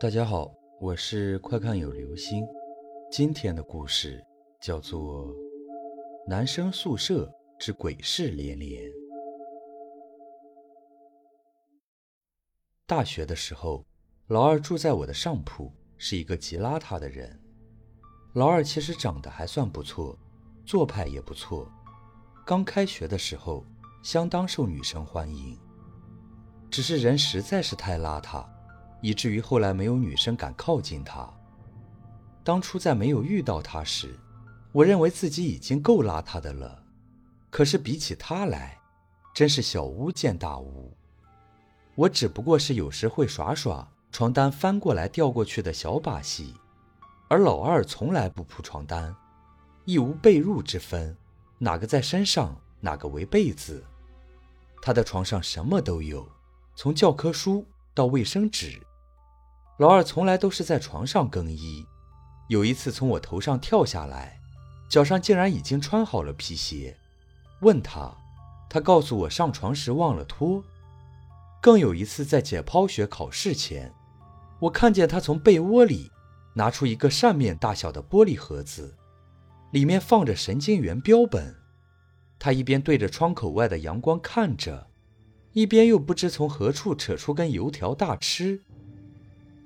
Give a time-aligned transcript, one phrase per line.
[0.00, 2.42] 大家好，我是快看有流星。
[3.12, 4.24] 今天的故事
[4.58, 5.26] 叫做
[6.26, 8.82] 《男生宿舍之鬼事连连》。
[12.86, 13.84] 大学的时候，
[14.28, 17.38] 老二住在我的上铺，是一个极邋遢的人。
[18.32, 20.18] 老二其实长得还算不错，
[20.64, 21.70] 做派也不错。
[22.46, 23.66] 刚开学的时候，
[24.02, 25.60] 相当受女生欢迎。
[26.70, 28.48] 只是人实在是太邋遢。
[29.00, 31.28] 以至于后来没有女生敢靠近他。
[32.42, 34.14] 当初在没有遇到他时，
[34.72, 36.82] 我认为自己已经够邋遢的了，
[37.50, 38.78] 可是比起他来，
[39.34, 40.92] 真是小巫见大巫。
[41.94, 46.54] 我只不过是有时会耍耍床单翻过来掉过去的小把戏，
[47.28, 49.14] 而老二从来不铺床单，
[49.84, 51.16] 亦无被褥之分，
[51.58, 53.84] 哪个在身上，哪个为被子。
[54.80, 56.26] 他的床上什么都有，
[56.74, 58.80] 从教科书到卫生纸。
[59.80, 61.86] 老二从来都是在床上更衣，
[62.48, 64.38] 有一次从我头上跳下来，
[64.90, 66.94] 脚上竟然已经穿好了皮鞋。
[67.62, 68.14] 问他，
[68.68, 70.62] 他告诉我上床时忘了脱。
[71.62, 73.90] 更有一次在解剖学考试前，
[74.60, 76.10] 我看见他从被窝里
[76.52, 78.94] 拿出一个扇面大小的玻璃盒子，
[79.70, 81.56] 里面放着神经元标本。
[82.38, 84.88] 他一边对着窗口外的阳光看着，
[85.54, 88.60] 一边又不知从何处扯出根油条大吃。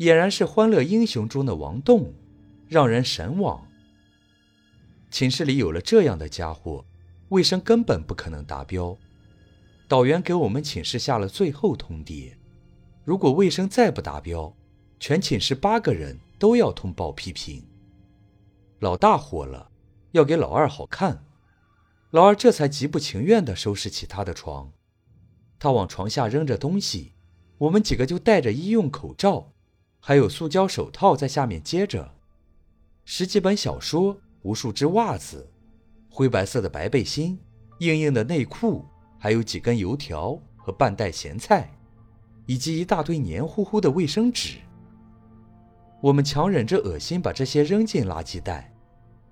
[0.00, 2.14] 俨然是《欢乐英雄》中的王栋，
[2.68, 3.68] 让人神往。
[5.10, 6.86] 寝室里有了这样的家伙，
[7.28, 8.96] 卫生根本不可能达标。
[9.86, 12.32] 导员给我们寝室下了最后通牒：
[13.04, 14.56] 如果卫生再不达标，
[14.98, 17.62] 全寝室八个人都要通报批评。
[18.78, 19.70] 老大火了，
[20.12, 21.26] 要给老二好看，
[22.10, 24.72] 老二这才极不情愿地收拾起他的床。
[25.58, 27.12] 他往床下扔着东西，
[27.58, 29.52] 我们几个就戴着医用口罩。
[30.00, 32.14] 还有塑胶手套在下面接着，
[33.04, 35.46] 十几本小说，无数只袜子，
[36.08, 37.38] 灰白色的白背心，
[37.80, 38.84] 硬硬的内裤，
[39.18, 41.70] 还有几根油条和半袋咸菜，
[42.46, 44.58] 以及一大堆黏糊糊的卫生纸。
[46.00, 48.74] 我们强忍着恶心把这些扔进垃圾袋，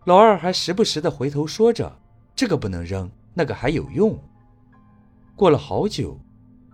[0.04, 1.98] 老二还时不时的回头说着
[2.36, 4.18] ：“这个不能扔，那个还有用。”
[5.34, 6.20] 过了好久，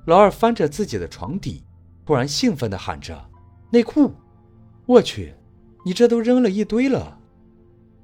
[0.06, 1.64] 老二翻着自己的床底，
[2.04, 3.30] 突然兴奋地喊着。
[3.74, 4.14] 内裤，
[4.86, 5.34] 我去，
[5.84, 7.18] 你这都扔了一堆了。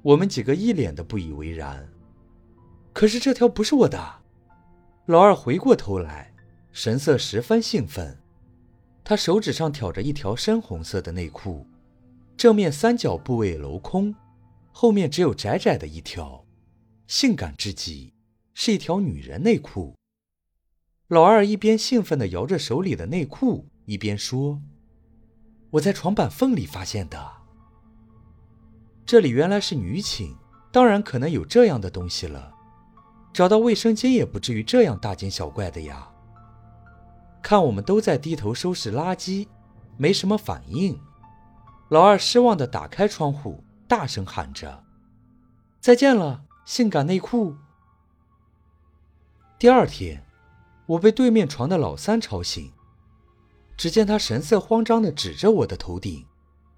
[0.01, 1.89] 我们几个一脸的不以为然。
[2.91, 3.97] 可是这条不是我的。
[5.05, 6.33] 老二回过头来，
[6.73, 8.19] 神色十分兴奋。
[9.01, 11.65] 他手指上挑着一条深红色的内裤，
[12.35, 14.13] 正面三角部位镂空，
[14.73, 16.45] 后面只有窄窄的一条，
[17.07, 18.13] 性感至极，
[18.53, 19.95] 是一条女人内裤。
[21.07, 24.61] 老二一边兴奋地摇着手里的内裤，一边说。
[25.71, 27.31] 我在床板缝里发现的。
[29.05, 30.35] 这里原来是女寝，
[30.71, 32.53] 当然可能有这样的东西了。
[33.33, 36.09] 找到卫生间也不至于这样大惊小怪的呀。
[37.41, 39.47] 看我们都在低头收拾垃圾，
[39.97, 40.99] 没什么反应。
[41.89, 44.83] 老二失望地打开窗户，大声喊着
[45.81, 47.55] ：“再见了，性感内裤。”
[49.57, 50.23] 第二天，
[50.85, 52.71] 我被对面床的老三吵醒。
[53.81, 56.23] 只见他神色慌张地指着我的头顶，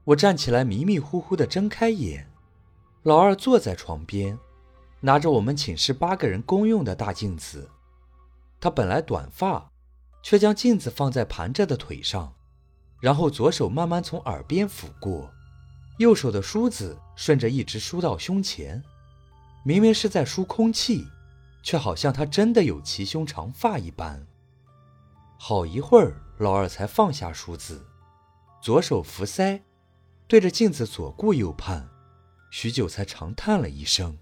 [0.05, 2.31] 我站起来，迷迷糊糊地睁开眼。
[3.01, 4.39] 老二坐在床边，
[5.01, 7.69] 拿着我们寝室八个人公用的大镜子。
[8.61, 9.69] 他本来短发，
[10.21, 12.33] 却将镜子放在盘着的腿上，
[13.01, 15.29] 然后左手慢慢从耳边抚过，
[15.97, 18.81] 右手的梳子顺着一直梳到胸前。
[19.65, 21.05] 明明是在梳空气，
[21.63, 24.25] 却好像他真的有齐胸长发一般。
[25.37, 26.15] 好一会儿。
[26.37, 27.85] 老二才放下梳子，
[28.61, 29.61] 左手扶腮，
[30.27, 31.87] 对着镜子左顾右盼，
[32.51, 34.17] 许久才长叹了一声：“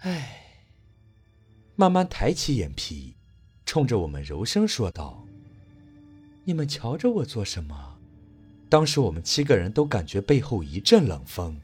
[0.00, 0.40] 唉。”
[1.76, 3.16] 慢慢抬起眼皮，
[3.66, 5.26] 冲着我们柔声说道
[6.44, 7.98] ：“你们瞧着我做什么？”
[8.70, 11.60] 当时我们七个人都感觉背后一阵冷风。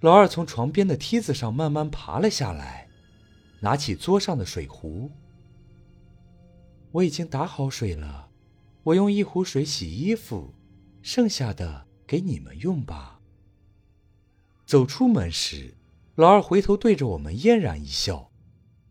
[0.00, 2.88] 老二从床边的梯子上慢慢爬了下来，
[3.60, 5.10] 拿起桌上的水壶
[6.92, 8.27] ：“我已经打好水了。”
[8.88, 10.54] 我用一壶水洗衣服，
[11.02, 13.20] 剩下的给你们用吧。
[14.64, 15.74] 走出门时，
[16.14, 18.30] 老二回头对着我们嫣然一笑，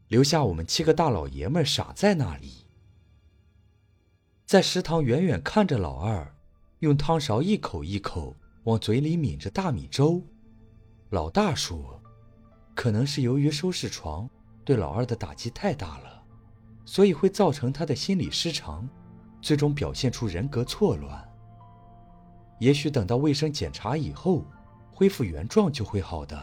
[0.07, 2.67] 留下我们七个大老爷们傻在那里。
[4.45, 6.35] 在食堂远远看着老二
[6.79, 8.35] 用汤勺一口一口
[8.65, 10.21] 往嘴里抿着大米粥，
[11.09, 11.99] 老大说
[12.75, 14.29] ：“可能是由于收拾床
[14.63, 16.23] 对老二的打击太大了，
[16.85, 18.87] 所以会造成他的心理失常。”
[19.47, 21.25] 最终表现出人格错乱。
[22.59, 24.43] 也许等到卫生检查以后，
[24.91, 26.37] 恢复原状就会好的。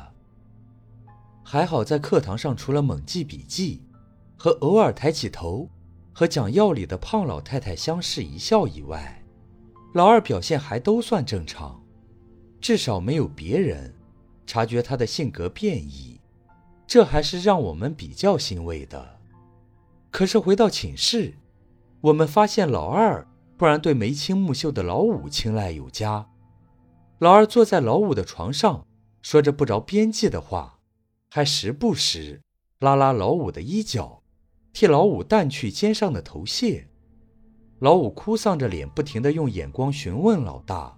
[1.42, 3.82] 还好在课堂上，除了猛记笔记，
[4.38, 5.68] 和偶尔抬起头，
[6.14, 9.22] 和讲药理的胖老太太相视一笑以外，
[9.92, 11.78] 老二表现还都算正常，
[12.58, 13.94] 至少没有别人
[14.46, 16.18] 察觉他的性格变异，
[16.86, 19.20] 这还是让我们比较欣慰的。
[20.10, 21.34] 可是回到寝室，
[22.04, 26.26] 我们发现老二突然对眉清目秀的老五青睐有加。
[27.18, 28.86] 老二坐在老五的床上，
[29.22, 30.80] 说着不着边际的话，
[31.30, 32.42] 还时不时
[32.80, 34.22] 拉拉老五的衣角，
[34.74, 36.86] 替老五掸去肩上的头屑。
[37.78, 40.94] 老五哭丧着脸，不停地用眼光询问老大，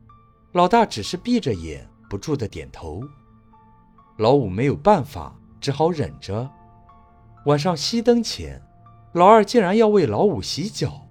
[0.55, 3.01] 老大只是闭着眼，不住地点头。
[4.17, 6.51] 老五没有办法，只好忍着。
[7.45, 8.61] 晚上熄灯前。
[9.17, 11.07] 老二竟然要为老五洗脚。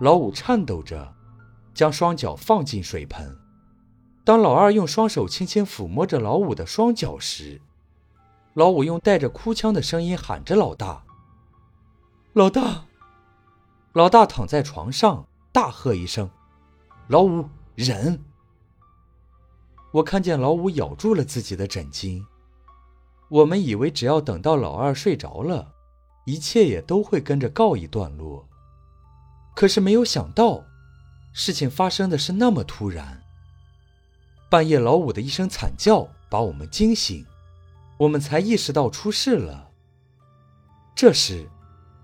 [0.00, 1.14] 老五颤抖着，
[1.72, 3.38] 将双脚放进水盆。
[4.24, 7.60] 当老二用双手轻轻抚摸着老五的双脚时，
[8.54, 11.04] 老五用带着哭腔的声音喊着：“老大，
[12.32, 12.86] 老大！”
[13.94, 16.28] 老大躺在床上，大喝一声
[17.06, 18.20] ：“老五，忍！”
[19.94, 22.24] 我看见老五咬住了自己的枕巾。
[23.28, 25.74] 我们以为只要等到老二睡着了。
[26.30, 28.48] 一切也都会跟着告一段落，
[29.56, 30.64] 可是没有想到，
[31.32, 33.20] 事情发生的是那么突然。
[34.48, 37.26] 半夜老五的一声惨叫把我们惊醒，
[37.98, 39.72] 我们才意识到出事了。
[40.94, 41.48] 这时，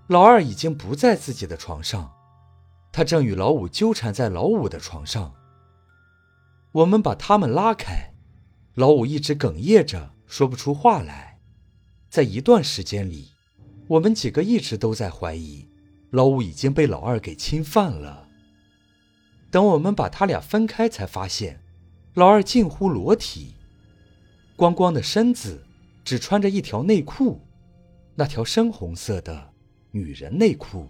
[0.07, 2.11] 老二已经不在自己的床上，
[2.91, 5.33] 他正与老五纠缠在老五的床上。
[6.73, 8.13] 我们把他们拉开，
[8.75, 11.39] 老五一直哽咽着说不出话来，
[12.09, 13.36] 在一段时间里。
[13.87, 15.65] 我们几个一直都在怀疑，
[16.09, 18.27] 老五已经被老二给侵犯了。
[19.49, 21.61] 等我们把他俩分开，才发现，
[22.15, 23.53] 老二近乎裸体，
[24.57, 25.63] 光光的身子，
[26.03, 27.39] 只穿着一条内裤，
[28.15, 29.53] 那条深红色的
[29.91, 30.89] 女人内裤。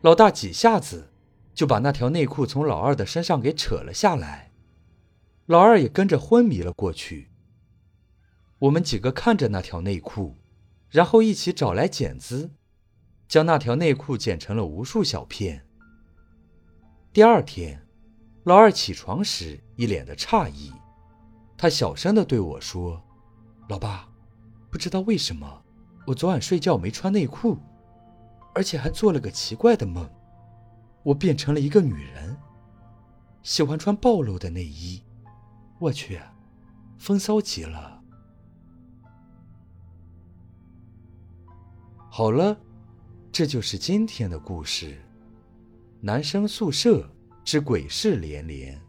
[0.00, 1.10] 老大几下子
[1.54, 4.52] 就把那条内裤从老二的身上给扯了下来，
[5.44, 7.28] 老二也跟着昏迷了过去。
[8.58, 10.34] 我们几个看着那条内裤。
[10.96, 12.52] 然后一起找来剪子，
[13.28, 15.66] 将那条内裤剪成了无数小片。
[17.12, 17.86] 第二天，
[18.44, 20.72] 老二起床时一脸的诧异，
[21.54, 23.04] 他小声的对我说
[23.68, 24.08] ：“老爸，
[24.70, 25.62] 不知道为什么，
[26.06, 27.58] 我昨晚睡觉没穿内裤，
[28.54, 30.08] 而且还做了个奇怪的梦，
[31.02, 32.34] 我变成了一个女人，
[33.42, 35.04] 喜欢穿暴露的内衣。
[35.78, 36.18] 我去，
[36.96, 37.95] 风骚极了。”
[42.18, 42.58] 好了，
[43.30, 44.96] 这就是今天的故事。
[46.00, 47.06] 男生宿舍
[47.44, 48.80] 之鬼事连连。